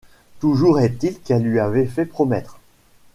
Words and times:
Toujours 0.39 0.79
est-il 0.79 1.19
qu’elle 1.19 1.43
lui 1.43 1.59
avait 1.59 1.85
fait 1.85 2.07
promettre 2.07 2.59